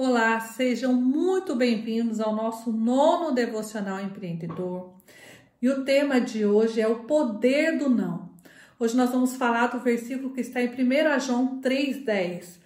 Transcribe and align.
Olá, 0.00 0.38
sejam 0.38 0.92
muito 0.92 1.56
bem-vindos 1.56 2.20
ao 2.20 2.32
nosso 2.32 2.70
nono 2.70 3.32
devocional 3.32 3.98
empreendedor. 3.98 4.94
E 5.60 5.68
o 5.68 5.84
tema 5.84 6.20
de 6.20 6.46
hoje 6.46 6.80
é 6.80 6.86
o 6.86 7.02
poder 7.02 7.76
do 7.76 7.90
não. 7.90 8.30
Hoje 8.78 8.96
nós 8.96 9.10
vamos 9.10 9.34
falar 9.34 9.66
do 9.66 9.80
versículo 9.80 10.32
que 10.32 10.40
está 10.40 10.62
em 10.62 10.68
1 10.68 11.18
João 11.18 11.60
3,10, 11.60 12.60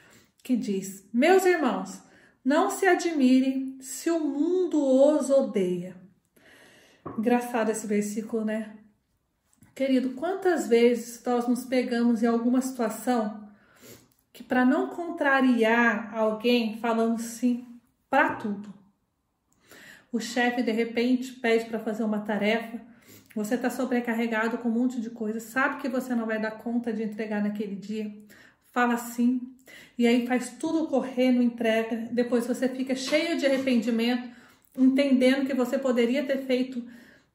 que 0.45 0.55
diz: 0.55 1.09
Meus 1.11 1.47
irmãos, 1.47 2.03
não 2.45 2.69
se 2.69 2.87
admirem 2.87 3.79
se 3.81 4.11
o 4.11 4.21
mundo 4.21 4.85
os 4.85 5.31
odeia. 5.31 5.97
Engraçado 7.17 7.71
esse 7.71 7.87
versículo, 7.87 8.45
né? 8.45 8.77
Querido, 9.75 10.11
quantas 10.11 10.69
vezes 10.69 11.23
nós 11.25 11.49
nos 11.49 11.65
pegamos 11.65 12.23
em 12.23 12.27
alguma 12.27 12.61
situação 12.61 13.42
que 14.33 14.43
para 14.43 14.65
não 14.65 14.89
contrariar 14.89 16.15
alguém, 16.15 16.79
falamos 16.79 17.23
sim 17.23 17.67
para 18.09 18.35
tudo. 18.37 18.73
O 20.11 20.21
chefe 20.21 20.63
de 20.63 20.73
repente 20.73 21.33
pede 21.33 21.67
para 21.67 21.79
fazer 21.79 22.03
uma 22.05 22.21
tarefa, 22.21 22.81
você 23.35 23.55
está 23.55 23.71
sobrecarregado 23.71 24.59
com 24.59 24.69
um 24.69 24.73
monte 24.73 25.01
de 25.01 25.11
coisas, 25.11 25.45
sabe 25.45 25.81
que 25.81 25.89
você 25.89 26.15
não 26.15 26.27
vai 26.27 26.41
dar 26.41 26.53
conta 26.53 26.93
de 26.93 27.03
entregar 27.03 27.43
naquele 27.43 27.75
dia, 27.75 28.15
fala 28.73 28.97
sim, 28.99 29.41
e 29.97 30.07
aí 30.07 30.27
faz 30.27 30.51
tudo 30.51 30.87
correr 30.87 31.33
no 31.33 31.43
entrega, 31.43 32.09
depois 32.11 32.47
você 32.47 32.69
fica 32.69 32.95
cheio 32.95 33.39
de 33.39 33.47
arrependimento, 33.47 34.29
entendendo 34.77 35.47
que 35.47 35.55
você 35.55 35.79
poderia 35.79 36.25
ter 36.25 36.39
feito 36.39 36.85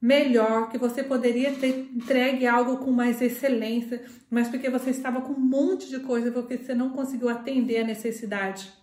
melhor, 0.00 0.70
que 0.70 0.78
você 0.78 1.02
poderia 1.02 1.52
ter 1.52 1.90
entregue 1.94 2.46
algo 2.46 2.78
com 2.78 2.90
mais 2.90 3.20
excelência, 3.20 4.02
mas 4.30 4.48
porque 4.48 4.70
você 4.70 4.90
estava 4.90 5.20
com 5.20 5.32
um 5.32 5.40
monte 5.40 5.88
de 5.88 6.00
coisa, 6.00 6.30
porque 6.30 6.56
você 6.56 6.74
não 6.74 6.90
conseguiu 6.90 7.28
atender 7.28 7.78
a 7.78 7.86
necessidade. 7.86 8.77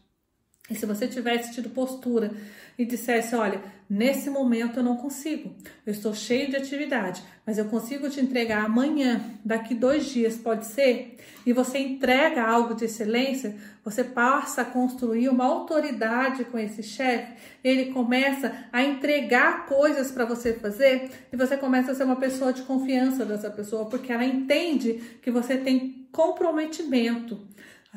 E 0.70 0.74
se 0.74 0.86
você 0.86 1.08
tivesse 1.08 1.54
tido 1.54 1.70
postura 1.70 2.32
e 2.78 2.86
dissesse: 2.86 3.36
Olha, 3.36 3.62
nesse 3.88 4.32
momento 4.32 4.80
eu 4.80 4.84
não 4.84 4.98
consigo, 4.98 5.54
eu 5.86 5.94
estou 5.94 6.14
cheio 6.14 6.50
de 6.50 6.56
atividade, 6.56 7.24
mas 7.46 7.60
eu 7.60 7.66
consigo 7.66 8.10
te 8.10 8.20
entregar 8.20 8.66
amanhã, 8.66 9.24
daqui 9.44 9.76
dois 9.76 10.06
dias, 10.06 10.36
pode 10.36 10.66
ser? 10.66 11.18
E 11.46 11.54
você 11.54 11.78
entrega 11.78 12.42
algo 12.42 12.74
de 12.74 12.86
excelência, 12.86 13.56
você 13.84 14.04
passa 14.04 14.64
a 14.64 14.66
construir 14.66 15.30
uma 15.30 15.46
autoridade 15.46 16.44
com 16.46 16.58
esse 16.58 16.82
chefe, 16.82 17.34
ele 17.64 17.92
começa 17.92 18.52
a 18.74 18.84
entregar 18.84 19.68
coisas 19.68 20.12
para 20.12 20.26
você 20.26 20.54
fazer 20.54 21.12
e 21.32 21.38
você 21.38 21.56
começa 21.56 21.92
a 21.92 21.96
ser 21.96 22.06
uma 22.06 22.16
pessoa 22.16 22.52
de 22.52 22.64
confiança 22.64 23.24
dessa 23.24 23.52
pessoa, 23.52 23.86
porque 23.86 24.12
ela 24.12 24.26
entende 24.26 25.20
que 25.22 25.30
você 25.30 25.58
tem 25.58 26.08
comprometimento. 26.12 27.40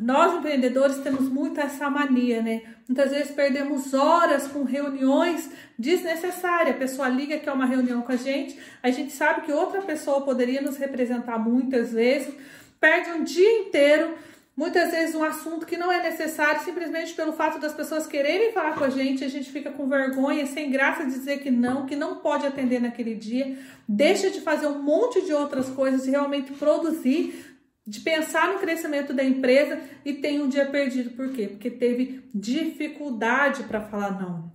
Nós 0.00 0.34
empreendedores 0.34 0.98
temos 0.98 1.28
muito 1.28 1.60
essa 1.60 1.88
mania, 1.91 2.42
né? 2.42 2.62
Muitas 2.88 3.10
vezes 3.10 3.30
perdemos 3.30 3.92
horas 3.92 4.48
com 4.48 4.62
reuniões 4.62 5.50
desnecessárias. 5.78 6.77
A 6.77 6.78
pessoa 6.78 7.08
liga 7.08 7.38
que 7.38 7.48
é 7.48 7.52
uma 7.52 7.66
reunião 7.66 8.02
com 8.02 8.12
a 8.12 8.16
gente, 8.16 8.58
a 8.82 8.91
gente 8.91 9.12
sabe 9.12 9.42
que 9.42 9.52
outra 9.52 9.82
pessoa 9.82 10.22
poderia 10.22 10.60
nos 10.60 10.76
representar 10.76 11.38
muitas 11.38 11.92
vezes, 11.92 12.32
perde 12.80 13.10
um 13.10 13.24
dia 13.24 13.60
inteiro, 13.60 14.14
muitas 14.56 14.91
vezes 14.91 15.14
um 15.14 15.22
assunto 15.22 15.66
que 15.66 15.76
não 15.76 15.92
é 15.92 16.02
necessário, 16.02 16.64
simplesmente 16.64 17.14
pelo 17.14 17.32
fato 17.32 17.60
das 17.60 17.72
pessoas 17.72 18.06
quererem 18.06 18.52
falar 18.52 18.74
com 18.74 18.84
a 18.84 18.91
gente, 18.91 19.22
a 19.22 19.28
gente 19.28 19.52
fica 19.52 19.70
com 19.70 19.88
vergonha, 19.88 20.46
sem 20.46 20.70
graça 20.70 21.04
de 21.04 21.12
dizer 21.12 21.38
que 21.38 21.50
não, 21.50 21.86
que 21.86 21.94
não 21.94 22.16
pode 22.16 22.46
atender 22.46 22.80
naquele 22.80 23.14
dia, 23.14 23.56
deixa 23.86 24.30
de 24.30 24.41
fazer 24.41 24.66
um 24.66 24.82
monte 24.82 25.24
de 25.24 25.32
outras 25.32 25.69
coisas 25.69 26.06
e 26.06 26.10
realmente 26.10 26.52
produzir 26.52 27.57
de 27.89 28.00
pensar 28.00 28.53
no 28.53 28.58
crescimento 28.58 29.14
da 29.14 29.25
empresa 29.25 29.81
e 30.05 30.12
tem 30.12 30.42
um 30.42 30.48
dia 30.48 30.67
perdido. 30.67 31.11
Por 31.12 31.33
quê? 31.33 31.48
Porque 31.48 31.70
teve 31.70 32.22
dificuldade 32.34 33.62
para 33.62 33.81
falar 33.81 34.20
não. 34.20 34.53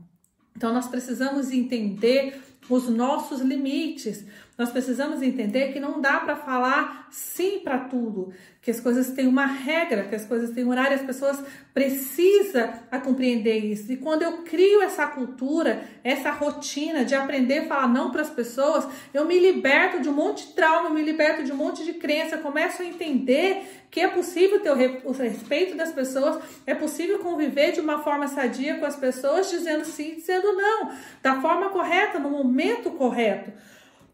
Então 0.56 0.72
nós 0.72 0.88
precisamos 0.88 1.50
entender 1.52 2.40
os 2.70 2.90
nossos 2.90 3.42
limites. 3.42 4.26
Nós 4.58 4.70
precisamos 4.70 5.22
entender 5.22 5.74
que 5.74 5.80
não 5.80 6.00
dá 6.00 6.20
para 6.20 6.36
falar 6.36 7.08
sim 7.10 7.60
para 7.60 7.80
tudo, 7.80 8.32
que 8.62 8.70
as 8.70 8.80
coisas 8.80 9.10
têm 9.12 9.28
uma 9.28 9.48
regra, 9.48 10.04
que 10.04 10.16
as 10.16 10.26
coisas 10.26 10.52
têm 10.52 10.64
um 10.64 10.70
horário, 10.70 10.96
as 10.96 11.02
pessoas 11.02 11.44
precisam 11.74 12.72
compreender 13.04 13.58
isso. 13.58 13.92
E 13.92 13.98
quando 13.98 14.22
eu 14.22 14.44
crio 14.44 14.82
essa 14.84 15.08
cultura, 15.08 15.84
essa 16.04 16.30
rotina 16.30 17.04
de 17.04 17.16
aprender 17.16 17.60
a 17.60 17.66
falar 17.66 17.88
não 17.88 18.12
para 18.12 18.22
as 18.22 18.30
pessoas, 18.30 18.88
eu 19.14 19.26
me 19.26 19.40
liberto 19.40 20.00
de 20.00 20.08
um 20.08 20.14
monte 20.14 20.48
de 20.48 20.54
trauma, 20.54 20.90
eu 20.90 20.94
me 20.94 21.02
liberto 21.02 21.44
de 21.44 21.52
um 21.52 21.58
monte 21.58 21.84
de 21.84 21.94
crença, 21.94 22.38
começo 22.38 22.84
a 22.84 22.86
entender 22.86 23.83
que 23.94 24.02
é 24.02 24.08
possível 24.08 24.60
ter 24.60 24.72
o 25.06 25.12
respeito 25.12 25.78
das 25.78 25.92
pessoas, 25.92 26.44
é 26.66 26.74
possível 26.74 27.20
conviver 27.20 27.74
de 27.74 27.80
uma 27.80 28.02
forma 28.02 28.28
sadia 28.28 28.80
com 28.80 28.88
as 28.88 28.96
pessoas, 28.96 29.52
dizendo 29.52 29.86
sim, 29.86 30.16
dizendo 30.16 30.52
não, 30.52 30.92
da 31.22 31.40
forma 31.40 31.70
correta, 31.70 32.18
no 32.18 32.32
momento 32.32 32.90
correto. 32.90 33.54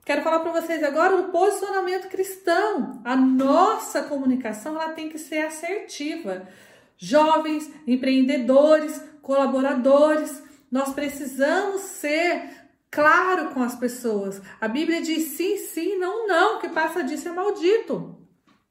Quero 0.04 0.22
falar 0.22 0.40
para 0.40 0.52
vocês 0.52 0.84
agora 0.84 1.16
do 1.16 1.30
posicionamento 1.30 2.10
cristão. 2.10 3.00
A 3.06 3.16
nossa 3.16 4.04
comunicação 4.04 4.76
ela 4.76 4.92
tem 4.92 5.08
que 5.08 5.18
ser 5.18 5.46
assertiva. 5.46 6.46
Jovens, 6.98 7.72
empreendedores, 7.88 9.02
colaboradores, 9.22 10.44
nós 10.70 10.92
precisamos 10.94 11.84
ser 11.84 12.50
claro 12.92 13.52
com 13.52 13.64
as 13.64 13.76
pessoas. 13.76 14.42
A 14.60 14.68
Bíblia 14.68 15.02
diz 15.02 15.38
sim, 15.38 15.56
sim, 15.56 15.98
não, 15.98 16.28
não, 16.28 16.60
que 16.60 16.68
passa 16.68 17.02
disso 17.02 17.30
é 17.30 17.32
maldito. 17.32 18.20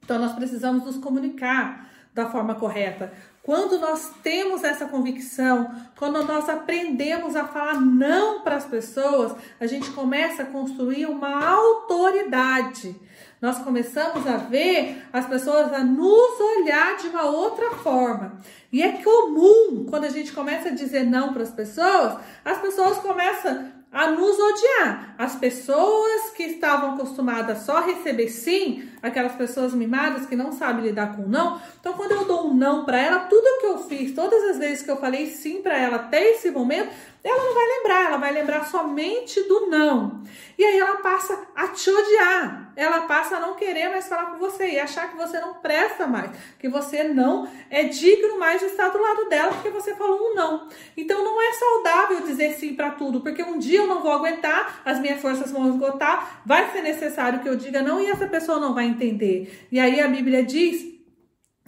Então 0.08 0.18
nós 0.18 0.32
precisamos 0.32 0.86
nos 0.86 0.96
comunicar 0.96 1.86
da 2.14 2.30
forma 2.30 2.54
correta. 2.54 3.12
Quando 3.42 3.78
nós 3.78 4.10
temos 4.22 4.64
essa 4.64 4.86
convicção, 4.86 5.70
quando 5.98 6.24
nós 6.24 6.48
aprendemos 6.48 7.36
a 7.36 7.44
falar 7.44 7.78
não 7.78 8.40
para 8.40 8.56
as 8.56 8.64
pessoas, 8.64 9.36
a 9.60 9.66
gente 9.66 9.90
começa 9.90 10.44
a 10.44 10.46
construir 10.46 11.04
uma 11.04 11.46
autoridade. 11.46 12.98
Nós 13.38 13.58
começamos 13.58 14.26
a 14.26 14.38
ver 14.38 15.06
as 15.12 15.26
pessoas 15.26 15.74
a 15.74 15.84
nos 15.84 16.40
olhar 16.40 16.96
de 16.96 17.08
uma 17.08 17.24
outra 17.24 17.72
forma. 17.72 18.40
E 18.72 18.82
é 18.82 19.02
comum, 19.02 19.84
quando 19.90 20.04
a 20.04 20.10
gente 20.10 20.32
começa 20.32 20.70
a 20.70 20.74
dizer 20.74 21.04
não 21.04 21.34
para 21.34 21.42
as 21.42 21.50
pessoas, 21.50 22.16
as 22.46 22.56
pessoas 22.62 22.96
começam 23.00 23.76
a 23.90 24.10
nos 24.10 24.38
odiar. 24.38 25.14
As 25.18 25.36
pessoas 25.36 26.30
que 26.30 26.42
estavam 26.44 26.94
acostumadas 26.94 27.58
só 27.58 27.78
a 27.78 27.86
receber 27.86 28.28
sim, 28.28 28.88
aquelas 29.02 29.32
pessoas 29.32 29.74
mimadas 29.74 30.26
que 30.26 30.36
não 30.36 30.52
sabem 30.52 30.84
lidar 30.84 31.16
com 31.16 31.22
não. 31.22 31.60
Então, 31.80 31.92
quando 31.94 32.12
eu 32.12 32.24
dou 32.24 32.48
um 32.48 32.54
não 32.54 32.84
para 32.84 32.98
ela, 32.98 33.20
tudo 33.20 33.60
que 33.60 33.66
eu 33.66 33.78
fiz, 33.78 34.14
todas 34.14 34.42
as 34.50 34.58
vezes 34.58 34.82
que 34.82 34.90
eu 34.90 34.96
falei 34.96 35.26
sim 35.26 35.62
para 35.62 35.78
ela 35.78 35.96
até 35.96 36.30
esse 36.30 36.50
momento, 36.50 36.90
ela 37.22 37.44
não 37.44 37.54
vai 37.54 37.66
lembrar, 37.66 38.04
ela 38.06 38.16
vai 38.16 38.32
lembrar 38.32 38.64
somente 38.66 39.42
do 39.42 39.66
não. 39.66 40.22
E 40.56 40.64
aí 40.64 40.78
ela 40.78 40.96
passa 40.96 41.38
a 41.54 41.68
te 41.68 41.90
odiar, 41.90 42.72
ela 42.74 43.02
passa 43.02 43.36
a 43.36 43.40
não 43.40 43.54
querer 43.54 43.88
mais 43.90 44.08
falar 44.08 44.32
com 44.32 44.38
você 44.38 44.70
e 44.70 44.78
achar 44.80 45.08
que 45.08 45.16
você 45.16 45.40
não 45.40 45.54
presta 45.54 46.06
mais, 46.06 46.30
que 46.58 46.68
você 46.68 47.04
não 47.04 47.48
é 47.70 47.84
digno 47.84 48.38
mais 48.38 48.60
de 48.60 48.66
estar 48.66 48.88
do 48.88 49.00
lado 49.00 49.28
dela 49.28 49.52
porque 49.52 49.70
você 49.70 49.94
falou 49.94 50.30
um 50.30 50.34
não. 50.34 50.68
Então 50.96 51.22
não 51.22 51.40
é 51.40 51.52
saudável 51.52 52.20
dizer 52.22 52.54
sim 52.54 52.74
para 52.74 52.90
tudo, 52.90 53.20
porque 53.20 53.42
um 53.42 53.58
dia 53.58 53.80
eu 53.80 53.86
não 53.86 54.02
vou 54.02 54.10
aguentar, 54.10 54.80
as 54.84 54.98
minhas 54.98 55.20
forças 55.20 55.52
vão 55.52 55.70
esgotar, 55.70 56.40
vai 56.44 56.70
ser 56.72 56.82
necessário 56.82 57.40
que 57.40 57.48
eu 57.48 57.56
diga 57.56 57.82
não 57.82 58.00
e 58.00 58.06
essa 58.06 58.26
pessoa 58.26 58.58
não 58.58 58.74
vai 58.74 58.86
entender. 58.88 59.66
E 59.70 59.78
aí 59.78 60.00
a 60.00 60.08
Bíblia 60.08 60.42
diz 60.42 60.86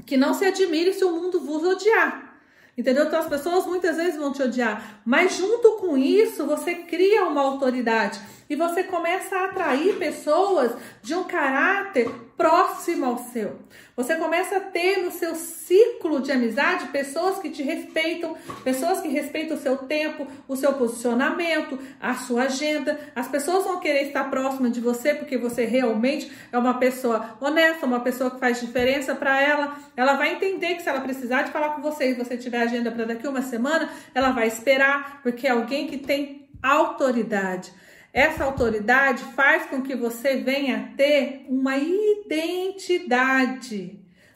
que 0.07 0.17
não 0.17 0.35
se 0.35 0.45
admire 0.45 0.93
se 0.93 1.05
o 1.05 1.13
mundo 1.13 1.41
vos 1.41 1.63
odiar. 1.63 2.31
Entendeu? 2.77 3.05
Então 3.05 3.19
as 3.19 3.29
pessoas 3.29 3.67
muitas 3.67 3.97
vezes 3.97 4.17
vão 4.17 4.33
te 4.33 4.43
odiar, 4.43 5.03
mas 5.05 5.37
junto 5.37 5.73
com 5.73 5.99
isso 5.99 6.47
você 6.47 6.75
cria 6.77 7.27
uma 7.27 7.43
autoridade 7.43 8.21
e 8.51 8.57
você 8.57 8.83
começa 8.83 9.37
a 9.37 9.45
atrair 9.45 9.97
pessoas 9.97 10.73
de 11.01 11.15
um 11.15 11.23
caráter 11.23 12.11
próximo 12.37 13.07
ao 13.07 13.19
seu. 13.19 13.61
Você 13.95 14.17
começa 14.17 14.57
a 14.57 14.61
ter 14.61 14.97
no 15.05 15.13
seu 15.13 15.37
ciclo 15.37 16.21
de 16.21 16.33
amizade 16.33 16.89
pessoas 16.89 17.39
que 17.39 17.51
te 17.51 17.63
respeitam, 17.63 18.37
pessoas 18.65 19.01
que 19.01 19.09
respeitam 19.09 19.57
o 19.57 19.61
seu 19.61 19.77
tempo, 19.77 20.27
o 20.49 20.57
seu 20.57 20.73
posicionamento, 20.73 21.79
a 22.01 22.15
sua 22.15 22.45
agenda. 22.45 22.99
As 23.15 23.29
pessoas 23.29 23.65
vão 23.65 23.79
querer 23.79 24.09
estar 24.09 24.25
próximas 24.25 24.73
de 24.73 24.81
você 24.81 25.15
porque 25.15 25.39
você 25.39 25.65
realmente 25.65 26.33
é 26.51 26.59
uma 26.59 26.75
pessoa 26.75 27.37
honesta, 27.41 27.87
uma 27.87 28.01
pessoa 28.01 28.33
que 28.33 28.41
faz 28.41 28.59
diferença 28.61 29.15
para 29.15 29.41
ela. 29.41 29.77
Ela 29.97 30.15
vai 30.15 30.33
entender 30.33 30.75
que 30.75 30.83
se 30.83 30.89
ela 30.89 31.03
precisar 31.03 31.43
de 31.43 31.53
falar 31.53 31.75
com 31.75 31.83
você 31.83 32.11
e 32.11 32.15
você 32.15 32.37
tiver 32.37 32.63
agenda 32.63 32.91
para 32.91 33.05
daqui 33.05 33.29
uma 33.29 33.43
semana, 33.43 33.89
ela 34.13 34.31
vai 34.33 34.49
esperar, 34.49 35.21
porque 35.23 35.47
é 35.47 35.51
alguém 35.51 35.87
que 35.87 35.99
tem 35.99 36.49
autoridade. 36.63 37.73
Essa 38.13 38.45
autoridade 38.45 39.23
faz 39.35 39.67
com 39.67 39.83
que 39.83 39.95
você 39.95 40.37
venha 40.39 40.93
ter 40.97 41.47
uma 41.49 41.77
identidade, 41.79 43.21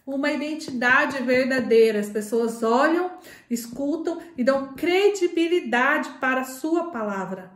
uma 0.06 0.30
identidade 0.30 1.20
verdadeira. 1.22 1.98
As 1.98 2.08
pessoas 2.08 2.62
olham, 2.62 3.10
escutam 3.50 4.20
e 4.36 4.44
dão 4.44 4.74
credibilidade 4.74 6.08
para 6.20 6.42
a 6.42 6.44
sua 6.44 6.90
palavra. 6.90 7.50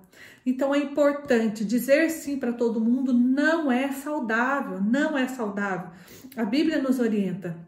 Então 0.44 0.74
é 0.74 0.78
importante 0.78 1.64
dizer 1.64 2.10
sim 2.10 2.36
para 2.38 2.52
todo 2.52 2.80
mundo 2.80 3.12
não 3.12 3.70
é 3.70 3.92
saudável, 3.92 4.80
não 4.80 5.16
é 5.16 5.28
saudável. 5.28 5.90
A 6.36 6.44
Bíblia 6.44 6.82
nos 6.82 6.98
orienta. 6.98 7.67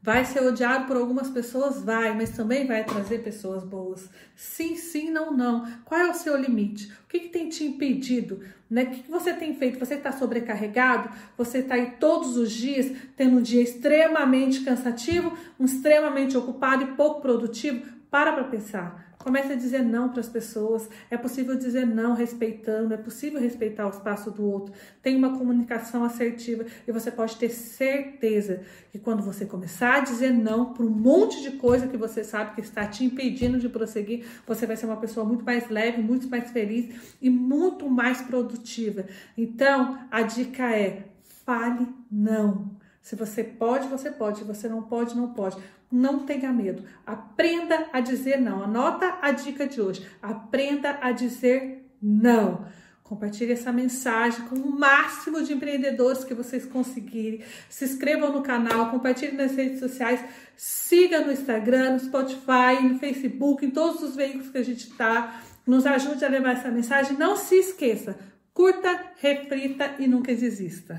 Vai 0.00 0.24
ser 0.24 0.42
odiado 0.44 0.86
por 0.86 0.96
algumas 0.96 1.28
pessoas? 1.28 1.82
Vai, 1.82 2.14
mas 2.14 2.30
também 2.30 2.66
vai 2.66 2.84
trazer 2.84 3.18
pessoas 3.18 3.64
boas. 3.64 4.08
Sim, 4.36 4.76
sim, 4.76 5.10
não, 5.10 5.36
não. 5.36 5.66
Qual 5.84 6.00
é 6.00 6.08
o 6.08 6.14
seu 6.14 6.36
limite? 6.36 6.92
O 7.04 7.08
que, 7.08 7.18
que 7.18 7.28
tem 7.28 7.48
te 7.48 7.64
impedido? 7.64 8.40
Né? 8.70 8.84
O 8.84 8.90
que, 8.90 9.02
que 9.02 9.10
você 9.10 9.34
tem 9.34 9.54
feito? 9.56 9.78
Você 9.78 9.94
está 9.94 10.12
sobrecarregado? 10.12 11.10
Você 11.36 11.58
está 11.58 11.74
aí 11.74 11.96
todos 11.98 12.36
os 12.36 12.52
dias 12.52 12.92
tendo 13.16 13.38
um 13.38 13.42
dia 13.42 13.60
extremamente 13.60 14.60
cansativo, 14.60 15.36
um 15.58 15.64
extremamente 15.64 16.36
ocupado 16.36 16.84
e 16.84 16.94
pouco 16.94 17.20
produtivo? 17.20 17.97
Para 18.10 18.32
para 18.32 18.44
pensar. 18.44 19.08
Comece 19.18 19.52
a 19.52 19.56
dizer 19.56 19.82
não 19.82 20.08
para 20.08 20.20
as 20.20 20.28
pessoas. 20.28 20.88
É 21.10 21.16
possível 21.16 21.56
dizer 21.56 21.86
não 21.86 22.14
respeitando, 22.14 22.94
é 22.94 22.96
possível 22.96 23.40
respeitar 23.40 23.86
o 23.86 23.90
espaço 23.90 24.30
do 24.30 24.44
outro. 24.44 24.72
Tem 25.02 25.16
uma 25.16 25.36
comunicação 25.36 26.04
assertiva 26.04 26.64
e 26.86 26.92
você 26.92 27.10
pode 27.10 27.36
ter 27.36 27.50
certeza 27.50 28.62
que 28.90 28.98
quando 28.98 29.22
você 29.22 29.44
começar 29.44 29.96
a 29.96 30.00
dizer 30.00 30.32
não 30.32 30.72
para 30.72 30.86
um 30.86 30.90
monte 30.90 31.42
de 31.42 31.52
coisa 31.58 31.88
que 31.88 31.96
você 31.96 32.24
sabe 32.24 32.54
que 32.54 32.60
está 32.60 32.86
te 32.86 33.04
impedindo 33.04 33.58
de 33.58 33.68
prosseguir, 33.68 34.24
você 34.46 34.66
vai 34.66 34.76
ser 34.76 34.86
uma 34.86 34.96
pessoa 34.96 35.26
muito 35.26 35.44
mais 35.44 35.68
leve, 35.68 36.00
muito 36.00 36.28
mais 36.28 36.50
feliz 36.50 37.16
e 37.20 37.28
muito 37.28 37.90
mais 37.90 38.22
produtiva. 38.22 39.04
Então, 39.36 39.98
a 40.10 40.22
dica 40.22 40.74
é: 40.74 41.04
fale 41.44 41.86
não. 42.10 42.78
Se 43.02 43.16
você 43.16 43.42
pode, 43.42 43.88
você 43.88 44.10
pode. 44.10 44.38
Se 44.38 44.44
você 44.44 44.68
não 44.68 44.82
pode, 44.82 45.16
não 45.16 45.32
pode. 45.32 45.56
Não 45.90 46.20
tenha 46.20 46.52
medo. 46.52 46.84
Aprenda 47.06 47.88
a 47.92 48.00
dizer 48.00 48.40
não. 48.40 48.62
Anota 48.62 49.18
a 49.22 49.30
dica 49.30 49.66
de 49.66 49.80
hoje. 49.80 50.06
Aprenda 50.22 50.98
a 51.00 51.12
dizer 51.12 51.86
não. 52.00 52.66
Compartilhe 53.08 53.52
essa 53.52 53.72
mensagem 53.72 54.44
com 54.48 54.56
o 54.56 54.78
máximo 54.78 55.42
de 55.42 55.54
empreendedores 55.54 56.24
que 56.24 56.34
vocês 56.34 56.66
conseguirem. 56.66 57.42
Se 57.70 57.86
inscrevam 57.86 58.30
no 58.30 58.42
canal, 58.42 58.90
compartilhe 58.90 59.32
nas 59.32 59.54
redes 59.56 59.80
sociais, 59.80 60.22
siga 60.54 61.24
no 61.24 61.32
Instagram, 61.32 61.92
no 61.92 62.00
Spotify, 62.00 62.82
no 62.82 62.98
Facebook, 62.98 63.64
em 63.64 63.70
todos 63.70 64.02
os 64.02 64.14
veículos 64.14 64.50
que 64.50 64.58
a 64.58 64.62
gente 64.62 64.90
está. 64.90 65.40
Nos 65.66 65.86
ajude 65.86 66.22
a 66.22 66.28
levar 66.28 66.52
essa 66.52 66.70
mensagem. 66.70 67.16
Não 67.16 67.34
se 67.34 67.54
esqueça, 67.54 68.18
curta, 68.52 69.12
reflita 69.16 69.94
e 69.98 70.06
nunca 70.06 70.34
desista. 70.34 70.94